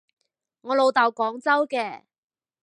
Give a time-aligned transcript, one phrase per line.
[0.61, 2.05] 我老豆廣州嘅